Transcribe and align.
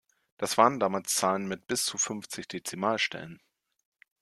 Das 0.39 0.57
waren 0.57 0.79
damals 0.79 1.13
Zahlen 1.13 1.47
mit 1.47 1.67
bis 1.67 1.85
zu 1.85 1.99
fünfzig 1.99 2.47
Dezimalstellen. 2.47 3.39